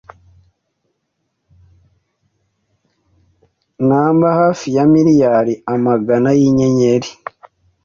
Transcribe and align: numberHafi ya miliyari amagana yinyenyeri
numberHafi 3.87 4.67
ya 4.75 4.85
miliyari 4.93 5.53
amagana 5.73 6.29
yinyenyeri 6.39 7.09